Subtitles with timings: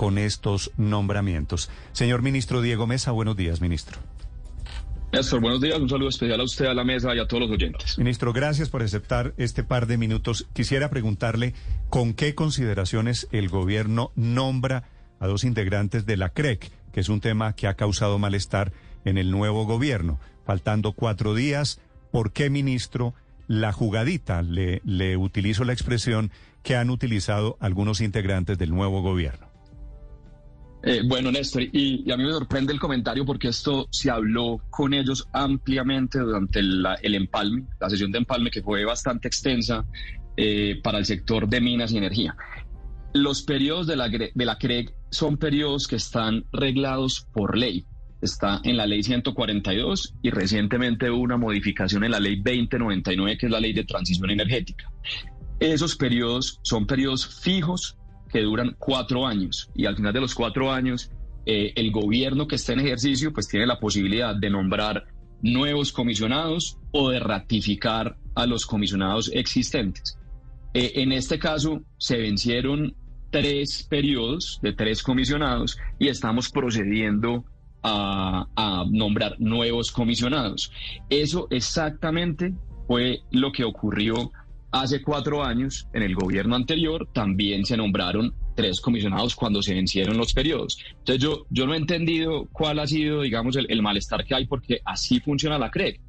[0.00, 1.68] con estos nombramientos.
[1.92, 3.98] Señor ministro Diego Mesa, buenos días, ministro.
[5.12, 5.78] Néstor, buenos días.
[5.78, 7.98] Un saludo especial a usted, a la mesa y a todos los oyentes.
[7.98, 10.46] Ministro, gracias por aceptar este par de minutos.
[10.54, 11.52] Quisiera preguntarle
[11.90, 14.84] con qué consideraciones el gobierno nombra
[15.18, 18.72] a dos integrantes de la CREC, que es un tema que ha causado malestar
[19.04, 20.18] en el nuevo gobierno.
[20.46, 21.78] Faltando cuatro días,
[22.10, 23.12] ¿por qué, ministro,
[23.48, 26.30] la jugadita, le, le utilizo la expresión
[26.62, 29.49] que han utilizado algunos integrantes del nuevo gobierno?
[30.82, 34.94] Eh, bueno, Néstor, y, a mí me sorprende el comentario porque esto se habló con
[34.94, 39.84] ellos ampliamente durante el empalme, la sesión de empalme que fue bastante extensa
[40.36, 42.34] eh, para el sector de minas y energía.
[43.12, 47.84] Los periodos de la, de la CREG son periodos que están reglados por ley.
[48.22, 53.46] Está en la ley 142 y recientemente hubo una modificación en la ley 2099, que
[53.46, 54.90] es la ley de transición energética.
[55.58, 57.98] Esos periodos son periodos fijos
[58.30, 61.10] que duran cuatro años y al final de los cuatro años
[61.46, 65.06] eh, el gobierno que está en ejercicio pues tiene la posibilidad de nombrar
[65.42, 70.18] nuevos comisionados o de ratificar a los comisionados existentes.
[70.74, 72.94] Eh, en este caso se vencieron
[73.30, 77.44] tres periodos de tres comisionados y estamos procediendo
[77.82, 80.70] a, a nombrar nuevos comisionados.
[81.08, 82.52] Eso exactamente
[82.86, 84.32] fue lo que ocurrió
[84.72, 90.16] Hace cuatro años, en el gobierno anterior, también se nombraron tres comisionados cuando se vencieron
[90.16, 90.78] los periodos.
[90.90, 94.80] Entonces yo, yo no he entendido cuál ha sido, digamos, el, malestar que hay porque
[94.84, 96.00] así funciona la CREC.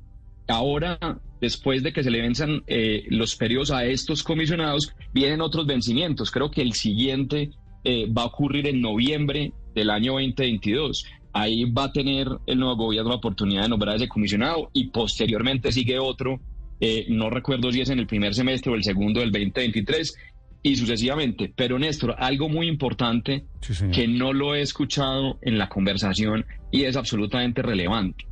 [0.47, 0.99] Ahora,
[1.39, 6.29] después de que se le venzan eh, los periodos a estos comisionados, vienen otros vencimientos.
[6.29, 7.51] Creo que el siguiente
[7.83, 11.05] eh, va a ocurrir en noviembre del año 2022.
[11.33, 14.89] Ahí va a tener el nuevo gobierno la oportunidad de nombrar a ese comisionado y
[14.89, 16.39] posteriormente sigue otro
[16.81, 20.15] eh, no recuerdo si es en el primer semestre o el segundo del 2023
[20.63, 21.53] y sucesivamente.
[21.55, 23.45] Pero Néstor, algo muy importante
[23.93, 28.25] que no lo he escuchado en la conversación y es absolutamente relevante.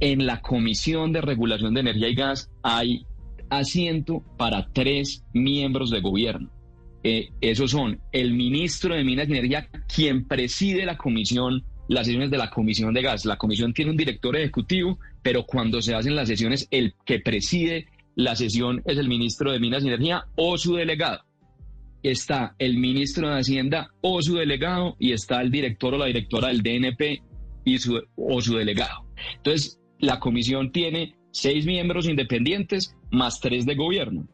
[0.00, 3.06] En la Comisión de Regulación de Energía y Gas hay
[3.50, 6.50] asiento para tres miembros de gobierno.
[7.02, 12.30] Eh, esos son el ministro de Minas y Energía, quien preside la comisión las sesiones
[12.30, 13.24] de la Comisión de Gas.
[13.24, 17.88] La comisión tiene un director ejecutivo, pero cuando se hacen las sesiones, el que preside
[18.14, 21.24] la sesión es el ministro de Minas y Energía o su delegado.
[22.04, 26.48] Está el ministro de Hacienda o su delegado y está el director o la directora
[26.48, 27.22] del DNP
[27.64, 29.04] y su, o su delegado.
[29.38, 34.28] Entonces, la comisión tiene seis miembros independientes más tres de gobierno.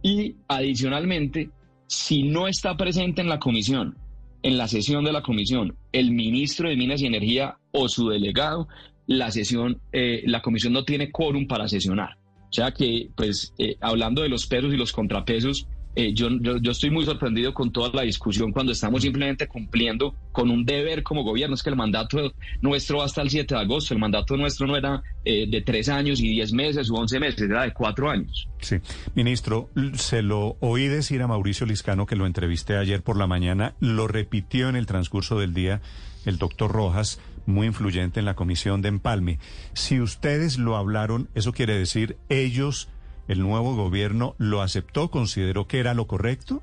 [0.00, 1.50] Y adicionalmente,
[1.88, 3.96] si no está presente en la comisión
[4.42, 8.68] en la sesión de la comisión el ministro de Minas y Energía o su delegado,
[9.06, 12.16] la sesión, eh, la comisión no tiene quórum para sesionar.
[12.50, 16.70] O sea que, pues, eh, hablando de los pesos y los contrapesos, eh, yo, yo,
[16.70, 21.24] estoy muy sorprendido con toda la discusión cuando estamos simplemente cumpliendo con un deber como
[21.24, 21.54] gobierno.
[21.54, 23.94] Es que el mandato nuestro va hasta el 7 de agosto.
[23.94, 27.42] El mandato nuestro no era eh, de tres años y diez meses u once meses,
[27.42, 28.48] era de cuatro años.
[28.60, 28.76] Sí,
[29.14, 33.74] ministro, se lo oí decir a Mauricio Liscano que lo entrevisté ayer por la mañana,
[33.80, 35.80] lo repitió en el transcurso del día
[36.24, 39.38] el doctor Rojas muy influyente en la comisión de empalme.
[39.72, 42.88] Si ustedes lo hablaron, eso quiere decir ellos
[43.30, 46.62] el nuevo gobierno lo aceptó, consideró que era lo correcto.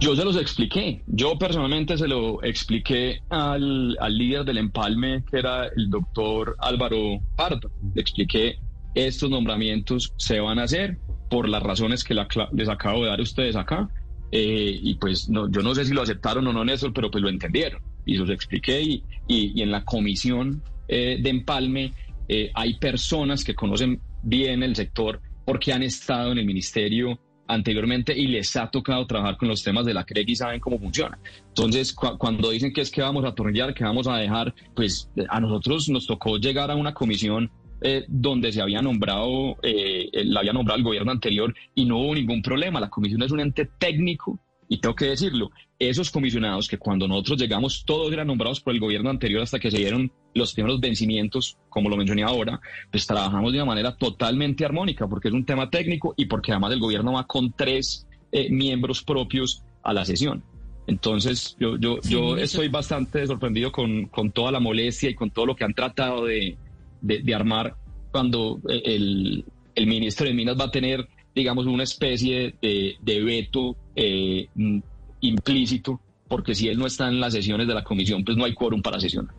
[0.00, 1.02] Yo se los expliqué.
[1.06, 7.20] Yo personalmente se lo expliqué al, al líder del empalme, que era el doctor Álvaro
[7.36, 7.70] Pardo.
[7.94, 8.58] Le expliqué
[8.94, 10.98] estos nombramientos se van a hacer
[11.28, 13.90] por las razones que les acabo de dar a ustedes acá.
[14.32, 17.22] Eh, y pues no, yo no sé si lo aceptaron o no, Néstor, pero pues
[17.22, 17.82] lo entendieron.
[18.06, 21.92] Y los expliqué y, y, en la comisión eh, de empalme
[22.26, 27.18] eh, hay personas que conocen bien el sector porque han estado en el ministerio
[27.52, 30.78] anteriormente y les ha tocado trabajar con los temas de la CREG y saben cómo
[30.78, 31.18] funciona.
[31.48, 35.10] Entonces, cu- cuando dicen que es que vamos a atornillar, que vamos a dejar, pues
[35.28, 37.50] a nosotros nos tocó llegar a una comisión
[37.82, 42.14] eh, donde se había nombrado, eh, la había nombrado el gobierno anterior y no hubo
[42.14, 42.78] ningún problema.
[42.80, 44.38] La comisión es un ente técnico
[44.68, 48.80] y tengo que decirlo, esos comisionados que cuando nosotros llegamos todos eran nombrados por el
[48.80, 52.60] gobierno anterior hasta que se dieron los primeros vencimientos, como lo mencioné ahora,
[52.90, 56.72] pues trabajamos de una manera totalmente armónica porque es un tema técnico y porque además
[56.72, 60.42] el gobierno va con tres eh, miembros propios a la sesión.
[60.86, 65.30] Entonces, yo, yo, Sí, yo estoy bastante sorprendido con, con toda la molestia y con
[65.30, 66.56] todo lo que han tratado de,
[67.00, 67.76] de, de armar
[68.10, 69.44] cuando eh, el,
[69.74, 74.78] el ministro de Minas va a tener, digamos, una especie de, de veto eh, mm,
[75.20, 78.54] implícito, porque si él no está en las sesiones de la comisión, pues no hay
[78.54, 79.34] quórum para sesionar.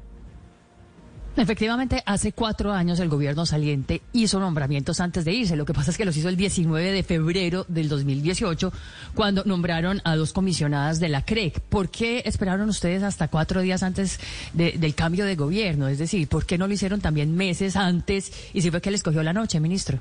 [1.38, 5.56] Efectivamente, hace cuatro años el gobierno saliente hizo nombramientos antes de irse.
[5.56, 8.72] Lo que pasa es que los hizo el 19 de febrero del 2018,
[9.16, 11.62] cuando nombraron a dos comisionadas de la CREC.
[11.62, 14.20] ¿Por qué esperaron ustedes hasta cuatro días antes
[14.54, 15.88] de- del cambio de gobierno?
[15.88, 18.32] Es decir, ¿por qué no lo hicieron también meses antes?
[18.54, 20.00] Y si fue que les cogió la noche, ministro.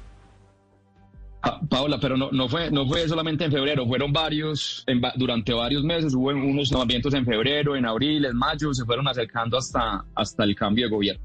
[1.42, 5.54] Ah, Paola, pero no, no, fue, no fue solamente en febrero, fueron varios, en durante
[5.54, 10.04] varios meses, hubo unos nombramientos en febrero, en abril, en mayo, se fueron acercando hasta,
[10.14, 11.24] hasta el cambio de gobierno.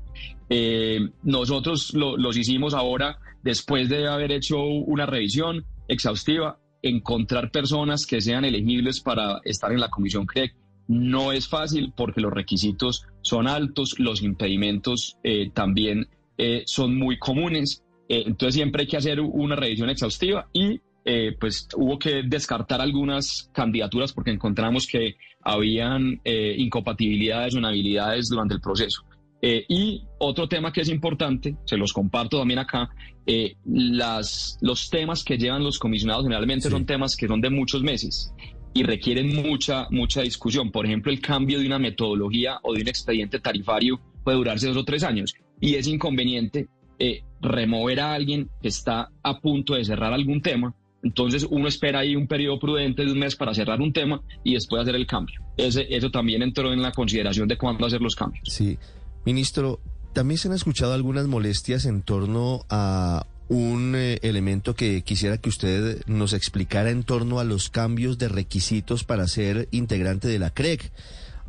[0.49, 8.05] Eh, nosotros lo- los hicimos ahora después de haber hecho una revisión exhaustiva, encontrar personas
[8.05, 10.55] que sean elegibles para estar en la comisión CREC.
[10.87, 16.07] No es fácil porque los requisitos son altos, los impedimentos eh, también
[16.37, 17.81] eh, son muy comunes.
[18.09, 22.81] Eh, entonces siempre hay que hacer una revisión exhaustiva y eh, pues hubo que descartar
[22.81, 29.03] algunas candidaturas porque encontramos que habían eh, incompatibilidades o inhabilidades durante el proceso.
[29.41, 32.89] Eh, y otro tema que es importante, se los comparto también acá,
[33.27, 36.71] eh, las, los temas que llevan los comisionados generalmente Sí.
[36.71, 38.33] son temas que son de muchos meses
[38.73, 40.71] y requieren mucha, mucha discusión.
[40.71, 44.77] Por ejemplo, el cambio de una metodología o de un expediente tarifario puede durarse dos
[44.77, 46.67] o tres años y es inconveniente
[46.97, 50.73] eh, remover a alguien que está a punto de cerrar algún tema.
[51.03, 54.55] Entonces uno espera ahí un periodo prudente de un mes para cerrar un tema y
[54.55, 55.39] después hacer el cambio.
[55.55, 58.43] Ese, eso también entró en la consideración de cuándo hacer los cambios.
[58.49, 58.77] Sí.
[59.23, 59.79] Ministro,
[60.13, 65.49] también se han escuchado algunas molestias en torno a un eh, elemento que quisiera que
[65.49, 70.49] usted nos explicara en torno a los cambios de requisitos para ser integrante de la
[70.49, 70.91] CREC.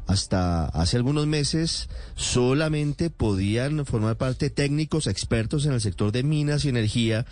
[0.07, 6.65] Hasta hace algunos meses solamente podían formar parte técnicos expertos en el sector de minas
[6.65, 7.27] y energía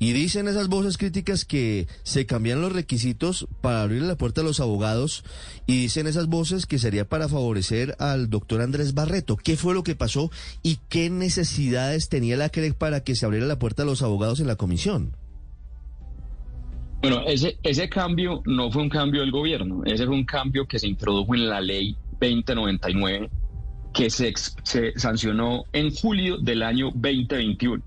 [0.00, 4.44] y dicen esas voces críticas que se cambian los requisitos para abrir la puerta a
[4.44, 5.24] los abogados
[5.66, 9.36] y dicen esas voces que sería para favorecer al doctor Andrés Barreto.
[9.36, 10.30] ¿Qué fue lo que pasó
[10.62, 14.40] y qué necesidades tenía la CREC para que se abriera la puerta a los abogados
[14.40, 15.16] en la comisión?
[17.00, 20.80] Bueno, ese, ese cambio no fue un cambio del gobierno, ese fue un cambio que
[20.80, 23.30] se introdujo en la ley 2099
[23.92, 24.32] que se,
[24.96, 27.82] sancionó en julio del año 2021.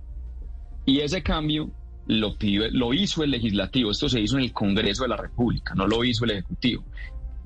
[0.85, 1.69] Y ese cambio
[2.07, 5.73] lo, pidió- lo hizo el legislativo, esto se hizo en el Congreso de la República,
[5.75, 6.83] no lo hizo el Ejecutivo.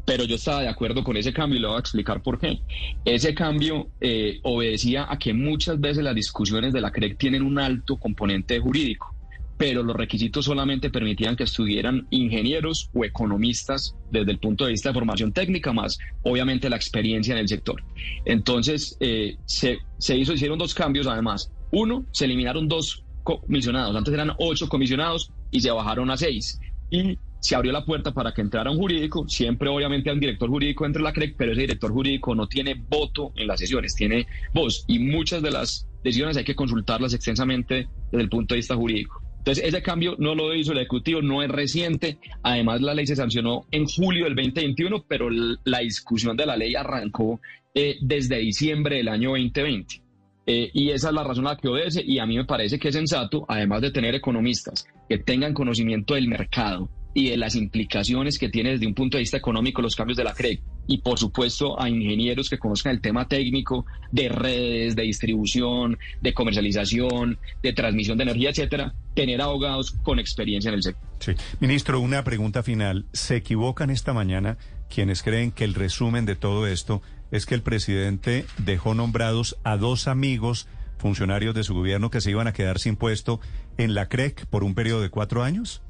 [0.06, 2.60] Pero yo estaba de acuerdo con ese cambio y le voy a explicar por qué.
[3.04, 7.58] Ese cambio eh, obedecía a que muchas veces las discusiones de la CREC tienen un
[7.60, 9.15] alto componente jurídico
[9.58, 14.90] pero los requisitos solamente permitían que estuvieran ingenieros o economistas desde el punto de vista
[14.90, 17.84] de formación técnica, más obviamente la experiencia en el sector.
[18.26, 19.80] Entonces, eh, se,
[20.16, 21.52] hizo, hicieron dos cambios además.
[21.72, 23.96] Uno, se eliminaron dos comisionados.
[23.96, 26.60] Antes eran ocho comisionados y se bajaron a seis.
[26.92, 29.28] Y se abrió la puerta para que entrara un jurídico.
[29.28, 33.34] Siempre, obviamente, un director jurídico entre la CREC, pero ese director jurídico no tiene voto
[33.36, 34.84] en las sesiones, tiene voz.
[34.88, 39.25] Y muchas de las decisiones hay que consultarlas extensamente desde el punto de vista jurídico.
[39.46, 42.18] Entonces, ese cambio no lo hizo el Ejecutivo, no es reciente.
[42.42, 46.74] Además, la ley se sancionó en julio del 2021, pero la discusión de la ley
[46.74, 47.40] arrancó
[47.76, 50.02] eh, desde diciembre del año 2020.
[50.48, 52.80] Eh, y esa es la razón a la que obedece y a mí me parece
[52.80, 57.56] que es sensato, además de tener economistas que tengan conocimiento del mercado y de las
[57.56, 61.00] implicaciones que tiene desde un punto de vista económico los cambios de la CREC y
[61.00, 67.38] por supuesto a ingenieros que conozcan el tema técnico de redes, de distribución, de comercialización,
[67.64, 71.10] de transmisión de energía, etcétera, tener abogados con experiencia en el sector.
[71.20, 71.34] Sí.
[71.60, 73.06] Ministro, una pregunta final.
[73.14, 74.58] ¿Se equivocan esta mañana
[74.90, 77.02] quienes creen que el resumen de todo esto
[77.32, 82.32] es que el presidente dejó nombrados a dos amigos funcionarios de su gobierno que se
[82.32, 83.40] iban a quedar sin puesto
[83.78, 85.82] en la CREC por un periodo de cuatro años?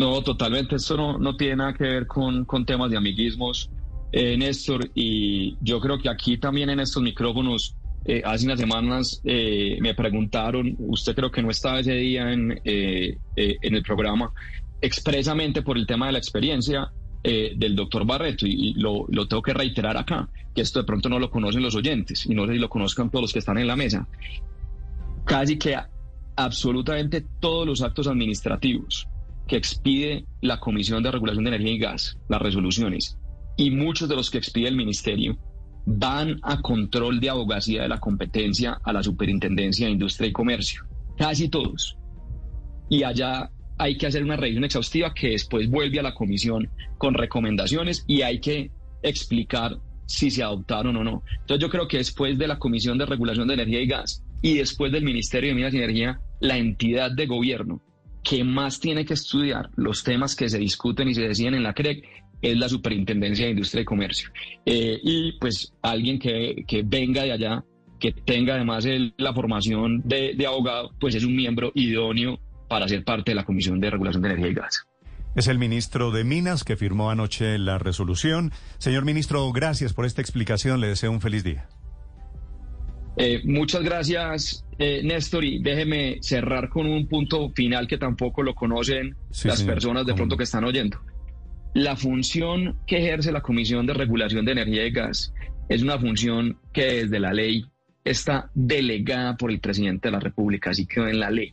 [0.00, 0.76] No, totalmente.
[0.76, 3.68] Esto no, no tiene nada que ver con, con temas de amiguismos,
[4.12, 4.90] eh, Néstor.
[4.94, 7.76] Y yo creo que aquí también en estos micrófonos
[8.06, 12.58] eh, hace unas semanas eh, me preguntaron, usted creo que no estaba ese día en,
[12.64, 14.32] eh, eh, en el programa,
[14.80, 16.90] expresamente por el tema de la experiencia
[17.22, 20.86] eh, del doctor Barreto, y, y lo, lo tengo que reiterar acá, que esto de
[20.86, 23.40] pronto no lo conocen los oyentes, y no sé si lo conozcan todos los que
[23.40, 24.08] están en la mesa.
[25.26, 25.76] Casi que
[26.36, 29.06] absolutamente todos los actos administrativos
[29.50, 33.18] que expide la Comisión de Regulación de Energía y Gas, las resoluciones,
[33.56, 35.36] y muchos de los que expide el Ministerio,
[35.86, 40.84] van a control de abogacía de la competencia a la Superintendencia de Industria y Comercio.
[41.18, 41.98] Casi todos.
[42.88, 47.14] Y allá hay que hacer una revisión exhaustiva que después vuelve a la comisión con
[47.14, 48.70] recomendaciones y hay que
[49.02, 51.24] explicar si se adoptaron o no.
[51.40, 54.54] Entonces yo creo que después de la Comisión de Regulación de Energía y Gas y
[54.54, 57.82] después del Ministerio de Minas y Energía, la entidad de gobierno
[58.22, 61.72] que más tiene que estudiar los temas que se discuten y se deciden en la
[61.72, 62.04] CREC
[62.42, 64.30] es la Superintendencia de Industria y Comercio.
[64.64, 67.64] Eh, y pues alguien que, que, venga de allá,
[67.98, 68.86] que tenga además
[69.16, 73.44] la formación de, de abogado, pues es un miembro idóneo para ser parte de la
[73.44, 74.86] Comisión de Regulación de Energía y Gas.
[75.36, 78.52] Es el ministro de Minas que firmó anoche la resolución.
[78.78, 80.80] Señor ministro, gracias por esta explicación.
[80.80, 81.68] Le deseo un feliz día.
[83.16, 88.54] Eh, muchas gracias, eh, Néstor, y déjeme cerrar con un punto final que tampoco lo
[88.54, 89.74] conocen sí, las señor.
[89.74, 90.98] personas de pronto que están oyendo.
[91.74, 95.32] La función que ejerce la Comisión de Regulación de Energía y Gas
[95.68, 97.64] es una función que desde la ley
[98.04, 101.52] está delegada por el presidente de la República, así quedó en la ley.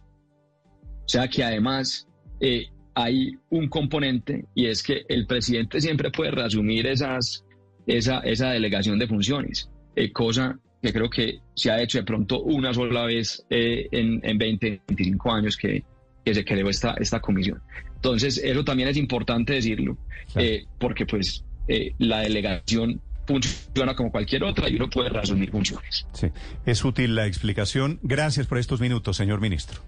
[0.82, 2.08] O sea que además
[2.40, 7.46] eh, hay un componente y es que el presidente siempre puede reasumir esas,
[7.86, 12.42] esa, esa delegación de funciones, eh, cosa que creo que se ha hecho de pronto
[12.42, 15.84] una sola vez eh, en, en 20, 25 años que,
[16.24, 17.62] que se creó esta, esta comisión.
[17.96, 19.98] Entonces, eso también es importante decirlo,
[20.32, 20.48] claro.
[20.48, 26.08] eh, porque pues eh, la delegación funciona como cualquier otra y uno puede resumir funciones.
[26.14, 26.28] Sí,
[26.66, 28.00] es útil la explicación.
[28.04, 29.82] Gracias por estos minutos, señor ministro.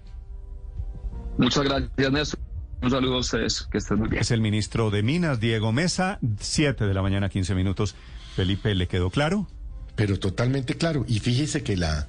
[1.38, 2.40] Muchas gracias, Néstor.
[2.82, 4.20] Un saludo a ustedes, que estén muy bien.
[4.22, 7.94] Es el ministro de Minas, Diego Mesa, 7 de la mañana, 15 minutos.
[8.34, 9.46] Felipe, ¿le quedó claro?
[10.00, 11.04] Pero totalmente claro.
[11.06, 12.06] Y fíjese que la,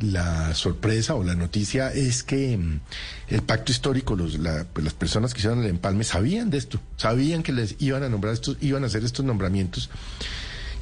[0.00, 2.80] la sorpresa o la noticia es que mm,
[3.28, 6.78] el pacto histórico, los, la, pues las personas que hicieron el empalme sabían de esto,
[6.98, 9.88] sabían que les iban a nombrar estos, iban a hacer estos nombramientos,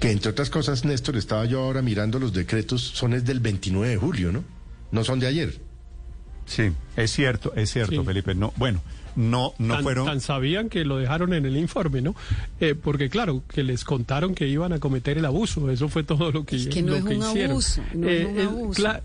[0.01, 3.91] que entre otras cosas, Néstor, estaba yo ahora mirando los decretos, son es del 29
[3.91, 4.43] de julio, ¿no?
[4.91, 5.61] No son de ayer.
[6.45, 6.73] Sí,
[7.05, 8.07] es cierto, es cierto, sí.
[8.07, 8.35] Felipe.
[8.35, 8.81] No, bueno,
[9.17, 10.07] no, no tan, fueron.
[10.07, 12.15] Tan sabían que lo dejaron en el informe, ¿no?
[12.61, 15.71] Eh, porque claro, que les contaron que iban a cometer el abuso.
[15.71, 17.51] Eso fue todo lo que, es que no lo es que un hicieron.
[17.53, 18.83] Abuso, no eh, es un abuso.
[18.83, 19.03] Cla-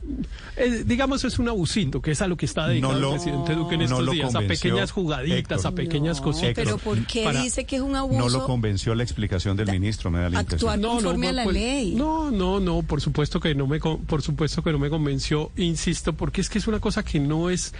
[0.58, 3.16] eh, digamos es un abusito, que es a lo que está dedicado No lo- el
[3.16, 5.66] presidente Duque en no estos lo días, a convenció pequeñas jugaditas, Héctor.
[5.66, 6.54] a pequeñas No, cositas.
[6.56, 8.20] pero ¿por qué para- dice que es un abuso?
[8.20, 10.96] No lo convenció la explicación del ministro, me da la actuar impresión.
[10.96, 11.96] conforme a la pues, ley.
[11.96, 15.52] No, no, no, por supuesto que no me con- por supuesto que no me convenció,
[15.58, 17.74] insisto, porque es que es una cosa que no es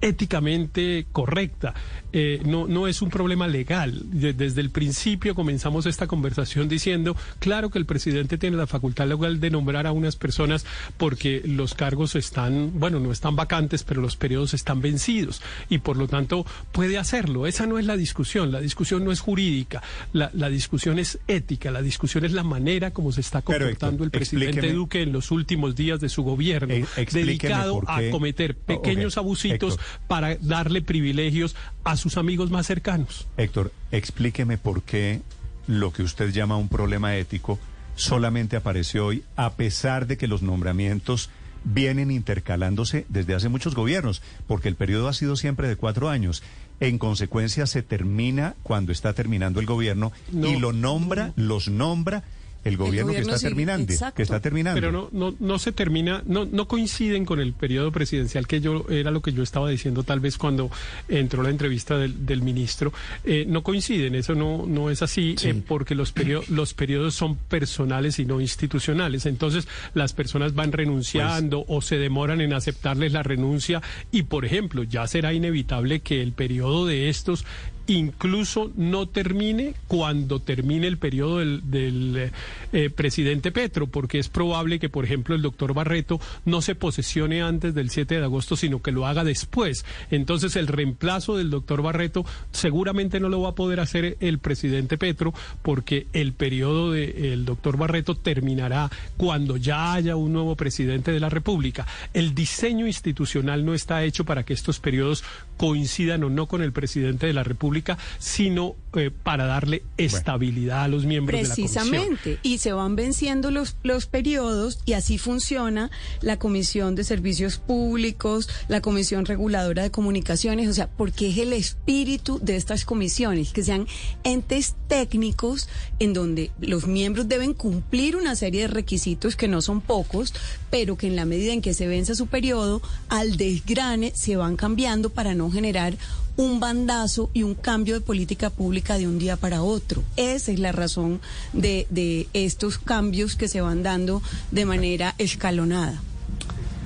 [0.00, 1.74] éticamente correcta,
[2.12, 4.00] eh, no, no es un problema legal.
[4.04, 9.06] De- desde el principio comenzamos esta conversación diciendo, claro que el presidente tiene la facultad
[9.08, 10.64] legal de nombrar a unas personas
[10.96, 15.96] porque los cargos están, bueno, no están vacantes, pero los periodos están vencidos y por
[15.96, 17.46] lo tanto puede hacerlo.
[17.46, 21.70] Esa no es la discusión, la discusión no es jurídica, la, la discusión es ética,
[21.70, 25.30] la discusión es la manera como se está comportando Héctor, el presidente Duque en los
[25.30, 29.86] últimos días de su gobierno, Eh, dedicado a cometer Oh, pequeños ok, abusitos Héctor.
[30.06, 33.26] Para darle privilegios a sus amigos más cercanos.
[33.36, 35.22] Héctor, explíqueme por qué
[35.66, 37.58] lo que usted llama un problema ético
[37.94, 41.30] solamente apareció hoy, a pesar de que los nombramientos
[41.64, 46.42] vienen intercalándose desde hace muchos gobiernos, porque el periodo ha sido siempre de cuatro años.
[46.80, 50.46] En consecuencia, se termina cuando está terminando el gobierno No.
[50.46, 52.22] y lo nombra, los nombra
[52.64, 54.16] el gobierno, gobierno que está terminando, exacto.
[54.16, 54.80] que está terminando.
[54.80, 58.84] Pero no, no, no se termina, no, no coinciden con el periodo presidencial que yo
[58.90, 60.70] era lo que yo estaba diciendo tal vez cuando
[61.08, 62.92] entró la entrevista del, del ministro.
[63.24, 65.48] Eh, no coinciden, eso no, no es así, Sí.
[65.50, 69.24] eh, porque los, perio- los periodos son personales y no institucionales.
[69.26, 73.80] Entonces las personas van renunciando o se demoran en aceptarles la renuncia
[74.12, 77.44] y, por ejemplo, ya será inevitable que el periodo de estos
[77.88, 82.30] incluso no termine cuando termine el periodo del,
[82.72, 87.42] eh, presidente Petro, porque es probable que, por ejemplo, el doctor Barreto no se posesione
[87.42, 89.86] antes del 7 de agosto, sino que lo haga después.
[90.10, 94.98] Entonces, el reemplazo del doctor Barreto seguramente no lo va a poder hacer el presidente
[94.98, 101.20] Petro, porque el periodo del doctor Barreto terminará cuando ya haya un nuevo presidente de
[101.20, 101.86] la República.
[102.12, 105.24] El diseño institucional no está hecho para que estos periodos
[105.56, 110.84] coincidan o no con el presidente de la República pública, sino eh, para darle estabilidad
[110.84, 111.90] a los miembros de la comisión.
[111.90, 115.90] Precisamente, y se van venciendo los, los periodos y así funciona
[116.22, 121.52] la Comisión de Servicios Públicos, la Comisión Reguladora de Comunicaciones, o sea, porque es el
[121.52, 123.86] espíritu de estas comisiones, que sean
[124.24, 125.68] entes técnicos
[125.98, 130.32] en donde los miembros deben cumplir una serie de requisitos que no son pocos,
[130.70, 132.80] pero que en la medida en que se vence su periodo,
[133.10, 135.94] al desgrane se van cambiando para no generar
[136.38, 140.04] un bandazo y un cambio de política pública de un día para otro.
[140.16, 141.20] Esa es la razón
[141.52, 146.00] de, de estos cambios que se van dando de manera escalonada.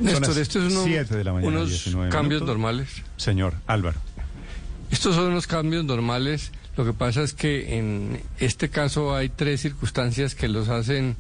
[0.01, 2.49] Néstor, estos son uno- Siete de la mañana, unos 19 cambios minutos.
[2.57, 2.89] normales.
[3.19, 4.01] Señor Álvaro.
[4.91, 6.51] Estos son unos cambios normales.
[6.77, 11.17] Lo que pasa es que en este caso hay tres circunstancias que los hacen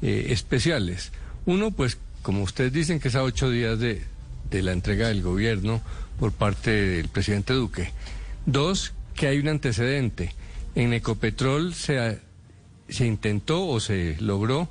[0.00, 1.12] eh, especiales.
[1.44, 4.02] Uno, pues, como ustedes dicen, que es a ocho días de,
[4.50, 5.82] de la entrega del gobierno
[6.18, 7.90] por parte del presidente Duque.
[8.46, 10.32] Dos, que hay un antecedente.
[10.74, 12.20] En Ecopetrol se,
[12.88, 14.68] se intentó o se logró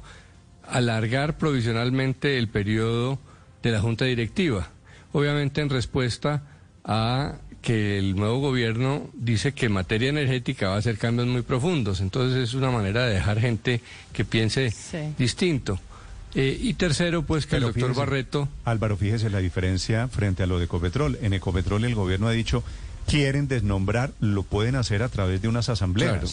[0.68, 3.20] alargar provisionalmente el periodo
[3.64, 4.70] de la Junta Directiva,
[5.12, 6.44] obviamente en respuesta
[6.84, 11.42] a que el nuevo gobierno dice que en materia energética va a hacer cambios muy
[11.42, 13.82] profundos, entonces es una manera de dejar gente
[14.14, 14.72] que piense
[15.18, 15.80] distinto.
[16.36, 18.50] Eh, y tercero, pues que el doctor fíjese, Barreto...
[18.66, 21.18] Álvaro, fíjese la diferencia frente a lo de Ecopetrol.
[21.22, 22.62] En Ecopetrol el gobierno ha dicho,
[23.08, 26.12] quieren desnombrar, lo pueden hacer a través de unas asambleas.
[26.12, 26.28] Claro,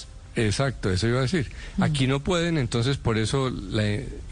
[0.49, 1.53] exacto, eso iba a decir.
[1.81, 3.85] Aquí no pueden, entonces por eso la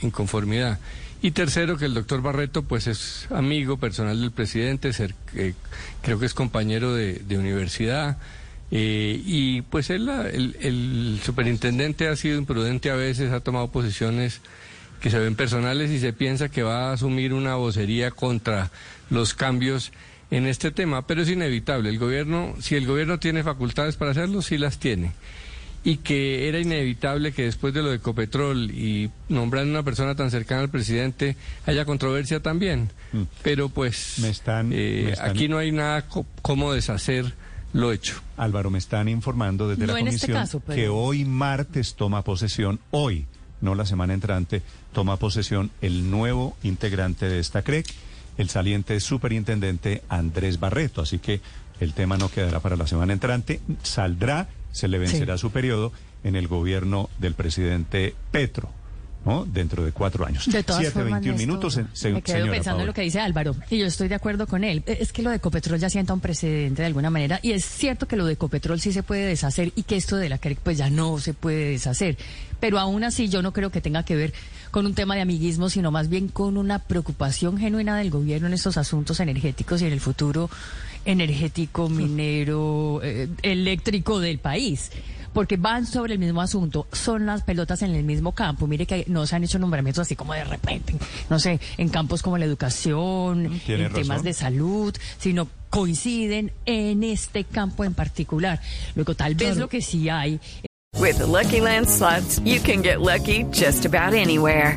[0.02, 0.80] inconformidad.
[1.22, 5.54] Y tercero, que el doctor Barreto pues es amigo personal del presidente, ser- eh,
[6.02, 8.16] creo que es compañero de, de universidad.
[8.72, 14.40] eh, y pues él, el superintendente ha sido imprudente a veces, ha tomado posiciones
[15.00, 18.70] que se ven personales y se piensa que va a asumir una vocería contra
[19.08, 19.92] los cambios
[20.30, 21.88] en este tema, pero es inevitable.
[21.88, 25.12] El gobierno, si el gobierno tiene facultades para hacerlo, sí las tiene.
[25.82, 30.30] Y que era inevitable que después de lo de Ecopetrol y nombrando una persona tan
[30.30, 32.90] cercana al presidente haya controversia también.
[33.42, 34.22] Pero pues Mm.
[34.22, 37.32] me eh, están- aquí no hay nada co- como deshacer
[37.72, 38.20] lo hecho.
[38.36, 42.22] Álvaro, me están informando desde No la este comisión caso, pero- que hoy martes toma
[42.24, 43.24] posesión, hoy,
[43.60, 47.86] no la semana entrante, toma posesión el nuevo integrante de esta CREC,
[48.38, 51.02] el saliente superintendente Andrés Barreto.
[51.02, 51.40] Así que
[51.80, 55.92] el tema no quedará para la semana entrante, saldrá, se le vencerá su periodo
[56.24, 58.70] en el gobierno del presidente Petro.
[59.24, 59.44] ¿No?
[59.44, 60.46] Dentro de cuatro años.
[60.46, 62.94] De todas 7, formas, 21 Néstor, minutos, se- se- me quedo señora pensando en lo
[62.94, 64.82] que dice Álvaro y yo estoy de acuerdo con él.
[64.86, 67.64] Eh, Es que lo de Ecopetrol ya sienta un precedente de alguna manera y es
[67.64, 70.58] cierto que lo de Ecopetrol sí se puede deshacer y que esto de la CREC
[70.60, 72.16] pues ya no se puede deshacer.
[72.60, 74.32] Pero aún así yo no creo que tenga que ver
[74.70, 78.54] con un tema de amiguismo, sino más bien con una preocupación genuina del gobierno en
[78.54, 80.48] estos asuntos energéticos y en el futuro
[81.04, 84.90] energético, minero, eh, eléctrico del país
[85.32, 88.66] porque van sobre el mismo asunto, son las pelotas en el mismo campo.
[88.66, 90.94] Mire que no se han hecho nombramientos así como de repente,
[91.28, 97.04] no sé, en campos como la educación, tiene en temas de salud, sino coinciden en
[97.04, 98.60] este campo en particular.
[98.94, 100.40] Luego, tal vez lo que sí hay
[100.98, 104.76] With the Lucky Land slots, you can get lucky just about anywhere.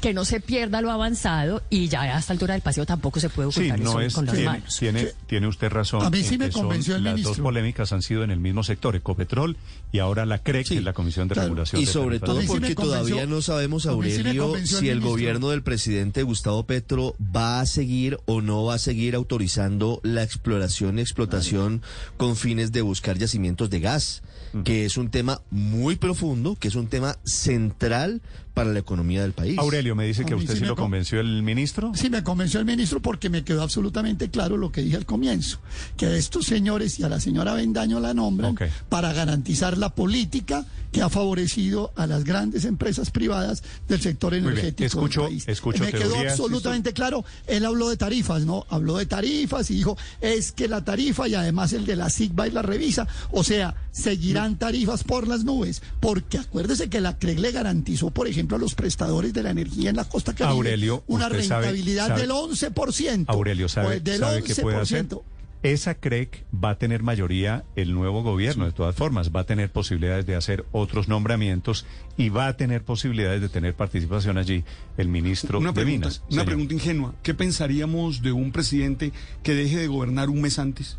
[0.00, 3.28] que no se pierda lo avanzado y ya a esta altura del paseo tampoco se
[3.28, 4.76] puede Sí, ocultar no eso es, con las tiene, manos.
[4.78, 6.04] tiene, tiene usted razón.
[6.04, 7.44] A mí sí en me que son- convenció el Las dos ministro.
[7.44, 9.56] polémicas han sido en el mismo sector, Ecopetrol
[9.92, 11.80] y ahora la CREC, que es la Comisión de Regulación.
[11.80, 14.88] Y de sobre todo sí porque convenció- todavía no sabemos, sí Aurelio, convenció el si
[14.88, 15.10] el ministro.
[15.10, 20.22] gobierno del presidente Gustavo Petro va a seguir o no va a seguir autorizando la
[20.22, 21.82] exploración y explotación
[22.16, 24.22] con fines de buscar yacimientos de gas,
[24.64, 28.20] que es un tema muy profundo, que es un tema central
[28.56, 29.58] para la economía del país.
[29.58, 31.92] Aurelio, me dice que A usted sí lo con- convenció el ministro.
[31.94, 35.58] Sí, me convenció el ministro porque me quedó absolutamente claro lo que dije al comienzo,
[35.98, 38.56] que a estos señores y a la señora Bendaño la nombran
[38.88, 44.46] para garantizar la política que ha favorecido a las grandes empresas privadas del sector bien,
[44.46, 45.44] energético escucho- del país.
[45.48, 47.26] escucho me quedó teorías, absolutamente claro.
[47.46, 48.64] Él habló de tarifas, ¿no?
[48.70, 52.48] Habló de tarifas y dijo, es que la tarifa y además el de la SIGBA
[52.48, 57.40] y la revisa, o sea, seguirán tarifas por las nubes, porque acuérdese que la CREG
[57.40, 61.02] le garantizó, por ejemplo, a los prestadores de la energía en la costa caribe Aurelio,
[61.08, 63.24] una sabe- rentabilidad sabe- del 11%.
[63.28, 65.04] Aurelio, ¿sabe, Pues del sabe qué puede hacer?
[65.06, 65.22] 11%.
[65.62, 69.72] esa CREC va a tener mayoría el nuevo gobierno, de todas formas, va a tener
[69.72, 74.62] posibilidades de hacer otros nombramientos y va a tener posibilidades de tener participación allí
[74.96, 76.18] el ministro Una de pregunta, Minas.
[76.20, 76.46] una Señor.
[76.46, 77.14] pregunta ingenua.
[77.24, 80.98] ¿Qué pensaríamos de un presidente que deje de gobernar un mes antes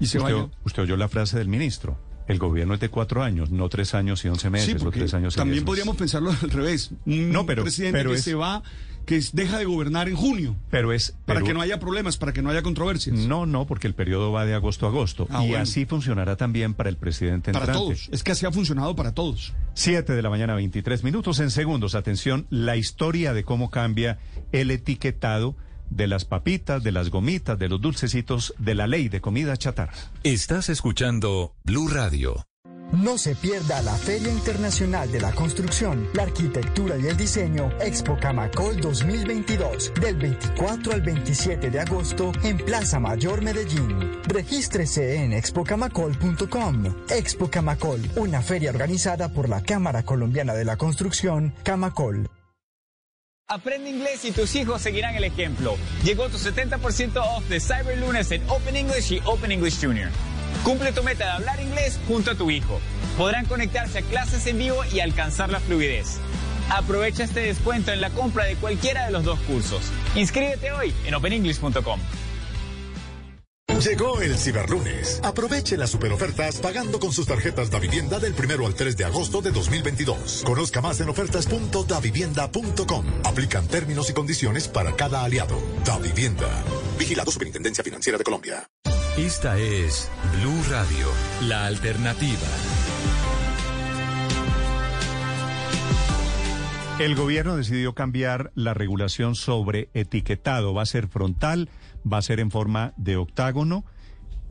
[0.00, 0.48] y se usted, vaya?
[0.64, 1.98] usted oyó la frase del ministro.
[2.28, 5.14] El gobierno es de cuatro años, no tres años y once meses Sí, o tres
[5.14, 6.90] años y también podríamos pensarlo al revés.
[7.06, 8.62] Un No, pero- presidente pero que es- se va,
[9.06, 10.54] que deja de gobernar en junio.
[10.70, 13.16] Pero es Para pero- que no haya problemas, para que no haya controversias.
[13.16, 15.26] No, no, porque el periodo va de agosto a agosto.
[15.30, 15.62] Ah, y bueno.
[15.62, 17.82] así funcionará también para el presidente Para entrante.
[17.82, 18.08] todos.
[18.12, 19.54] Es que así ha funcionado para todos.
[19.72, 21.94] 7 de la mañana, 23 minutos en segundos.
[21.94, 24.18] Atención, la historia de cómo cambia
[24.52, 25.56] el etiquetado
[25.90, 29.92] de las papitas, de las gomitas, de los dulcecitos, de la ley de comida chatarra.
[30.22, 32.44] Estás escuchando Blue Radio.
[32.92, 38.16] No se pierda la Feria Internacional de la Construcción, la Arquitectura y el Diseño Expo
[38.18, 44.22] Camacol 2022 del 24 al 27 de agosto en Plaza Mayor Medellín.
[44.26, 46.84] Regístrese en expocamacol.com.
[47.10, 52.30] Expo Camacol, una feria organizada por la Cámara Colombiana de la Construcción, Camacol.
[53.50, 55.78] Aprende inglés y tus hijos seguirán el ejemplo.
[56.04, 60.10] Llegó tu 70% off de Cyber Lunes en Open English y Open English Junior.
[60.62, 62.78] Cumple tu meta de hablar inglés junto a tu hijo.
[63.16, 66.18] Podrán conectarse a clases en vivo y alcanzar la fluidez.
[66.68, 69.80] Aprovecha este descuento en la compra de cualquiera de los dos cursos.
[70.14, 72.00] Inscríbete hoy en openenglish.com.
[73.78, 75.20] Llegó el Ciberlunes.
[75.22, 79.40] Aproveche las superofertas pagando con sus tarjetas Da Vivienda del primero al 3 de agosto
[79.40, 80.42] de 2022.
[80.44, 83.06] Conozca más en ofertas.davivienda.com.
[83.24, 85.56] Aplican términos y condiciones para cada aliado.
[85.84, 86.48] Da Vivienda.
[86.98, 88.68] Vigilado Superintendencia Financiera de Colombia.
[89.16, 90.08] Esta es
[90.40, 91.06] Blue Radio,
[91.42, 92.77] la alternativa.
[96.98, 100.74] El gobierno decidió cambiar la regulación sobre etiquetado.
[100.74, 101.70] Va a ser frontal,
[102.10, 103.84] va a ser en forma de octágono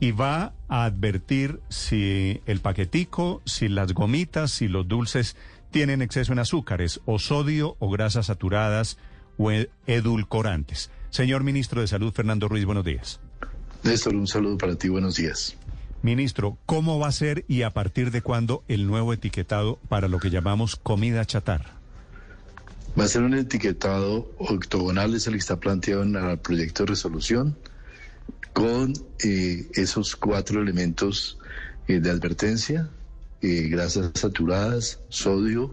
[0.00, 5.36] y va a advertir si el paquetico, si las gomitas, si los dulces
[5.70, 8.96] tienen exceso en azúcares o sodio o grasas saturadas
[9.36, 10.90] o e- edulcorantes.
[11.10, 13.20] Señor ministro de Salud, Fernando Ruiz, buenos días.
[13.82, 15.54] Néstor, un saludo para ti, buenos días.
[16.00, 20.18] Ministro, ¿cómo va a ser y a partir de cuándo el nuevo etiquetado para lo
[20.18, 21.77] que llamamos comida chatarra?
[22.98, 26.90] Va a ser un etiquetado octogonal, es el que está planteado en el proyecto de
[26.90, 27.56] resolución,
[28.52, 31.38] con eh, esos cuatro elementos
[31.86, 32.90] eh, de advertencia,
[33.40, 35.72] eh, grasas saturadas, sodio,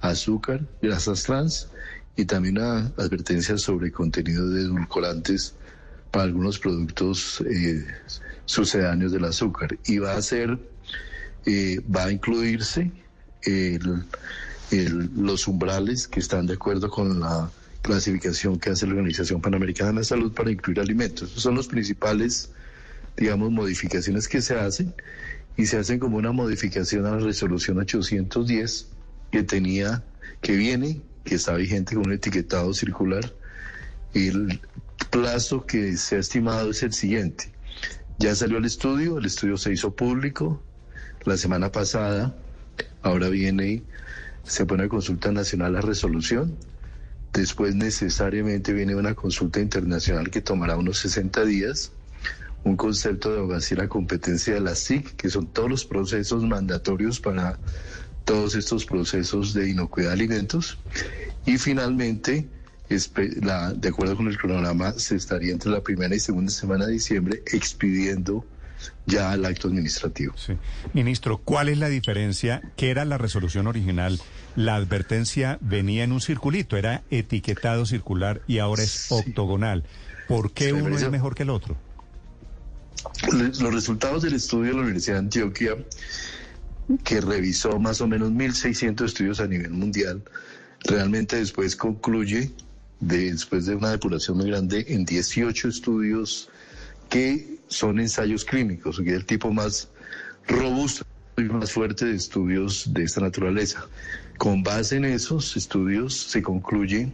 [0.00, 1.68] azúcar, grasas trans
[2.14, 5.54] y también una advertencia sobre contenido de edulcorantes
[6.12, 7.84] para algunos productos eh,
[8.44, 9.76] sucedáneos del azúcar.
[9.86, 10.56] Y va a ser,
[11.92, 12.92] va a incluirse
[13.42, 14.04] el-
[14.70, 17.50] el- los umbrales que están de acuerdo con la
[17.82, 21.30] clasificación que hace la Organización Panamericana de la Salud para incluir alimentos.
[21.30, 22.50] Esos son los principales,
[23.16, 24.94] digamos, modificaciones que se hacen
[25.56, 28.88] y se hacen como una modificación a la resolución 810
[29.30, 30.04] que tenía,
[30.40, 33.32] que viene, que está vigente con un etiquetado circular.
[34.14, 34.60] El
[35.10, 37.50] plazo que se ha estimado es el siguiente.
[38.18, 40.62] Ya salió el estudio, el estudio se hizo público
[41.24, 42.34] la semana pasada,
[43.02, 43.82] ahora viene,
[44.44, 46.56] se pone a consulta nacional la resolución,
[47.32, 51.92] después necesariamente viene una consulta internacional que tomará unos 60 días,
[52.64, 56.44] un concepto de abogacía y la competencia de la SIC, que son todos los procesos
[56.44, 57.58] mandatorios para
[58.24, 60.78] todos estos procesos de inocuidad de alimentos,
[61.46, 62.48] y finalmente,
[62.88, 67.42] de acuerdo con el cronograma, se estaría entre la primera y segunda semana de diciembre
[67.46, 68.44] expidiendo
[69.06, 70.34] ya el acto administrativo.
[70.92, 72.62] Ministro, ¿cuál es la diferencia?
[72.76, 74.20] ¿Qué era la resolución original?
[74.56, 79.84] La advertencia venía en un circulito, era etiquetado circular y ahora es octogonal.
[80.28, 81.76] ¿Por qué Sí, uno es mejor que el otro?
[83.32, 85.76] Los resultados del estudio de la Universidad de Antioquia,
[87.04, 90.22] que revisó más o menos 1.600 estudios a nivel mundial,
[90.84, 92.50] realmente después concluye,
[93.00, 96.48] de- después de una depuración muy grande, en 18 estudios
[97.08, 99.88] que son ensayos clínicos, que es el tipo más
[100.46, 101.06] robusto
[101.38, 103.88] y más fuerte de estudios de esta naturaleza.
[104.36, 107.12] Con base en esos estudios se concluye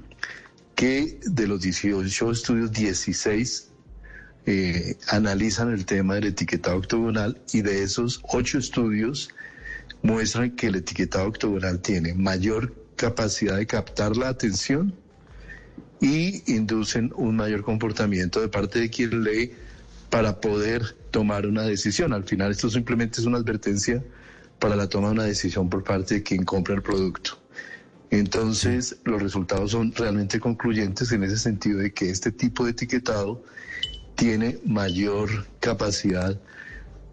[0.74, 3.70] que de los 18 estudios, 16
[4.46, 9.30] eh, analizan el tema del etiquetado octogonal y de esos ocho estudios
[10.02, 14.94] muestran que el etiquetado octogonal tiene mayor capacidad de captar la atención
[16.00, 19.52] y inducen un mayor comportamiento de parte de quien lee
[20.10, 22.12] para poder tomar una decisión.
[22.12, 24.02] Al final esto simplemente es una advertencia
[24.58, 27.38] para la toma de una decisión por parte de quien compra el producto.
[28.10, 33.42] Entonces, los resultados son realmente concluyentes en ese sentido de que este tipo de etiquetado
[34.14, 36.40] tiene mayor capacidad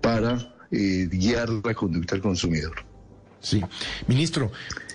[0.01, 2.86] para eh, guiar la conducta del consumidor.
[3.41, 3.62] Sí.
[4.08, 4.51] Ministro,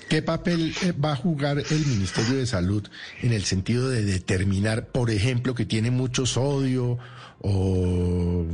[0.08, 2.88] ¿qué papel eh, va a jugar el Ministerio de Salud
[3.22, 6.98] en el sentido de determinar, por ejemplo, que tiene mucho sodio
[7.40, 8.44] o,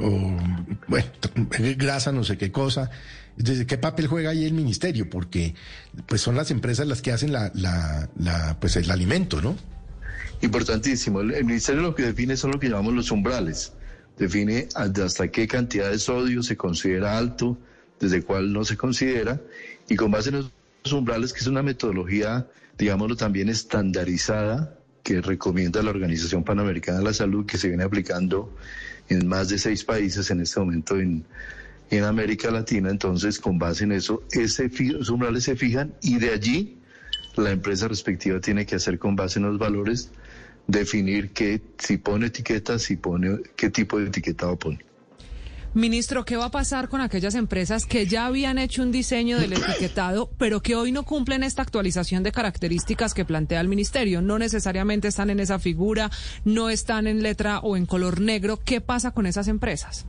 [0.00, 0.36] o
[0.88, 1.06] bueno,
[1.76, 2.90] grasa, no sé qué cosa?
[3.38, 5.08] Entonces, ¿qué papel juega ahí el ministerio?
[5.08, 5.54] Porque
[6.06, 9.56] pues son las empresas las que hacen la, la, la pues el alimento, ¿no?
[10.42, 11.20] Importantísimo.
[11.20, 13.72] El, ministerio lo que define son lo que llamamos los umbrales.
[14.18, 17.58] Define hasta qué cantidad de sodio se considera alto,
[17.98, 19.40] desde cuál no se considera,
[19.88, 22.46] y con base en esos umbrales, que es una metodología,
[22.78, 28.54] digámoslo también estandarizada, que recomienda la Organización Panamericana de la Salud, que se viene aplicando
[29.08, 31.24] en más de seis países en este momento en,
[31.90, 32.90] en América Latina.
[32.90, 36.78] Entonces, con base en eso, ese, esos umbrales se fijan y de allí
[37.36, 40.10] la empresa respectiva tiene que hacer con base en los valores
[40.66, 44.78] definir qué, si pone etiquetas, si pone, qué tipo de etiquetado pone.
[45.72, 49.52] Ministro, ¿qué va a pasar con aquellas empresas que ya habían hecho un diseño del
[49.52, 54.20] etiquetado, pero que hoy no cumplen esta actualización de características que plantea el Ministerio?
[54.20, 56.10] No necesariamente están en esa figura,
[56.44, 58.58] no están en letra o en color negro.
[58.64, 60.06] ¿Qué pasa con esas empresas?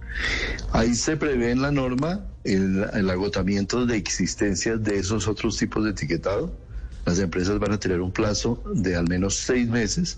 [0.71, 5.83] Ahí se prevé en la norma el, el agotamiento de existencia de esos otros tipos
[5.83, 6.51] de etiquetado.
[7.05, 10.17] Las empresas van a tener un plazo de al menos seis meses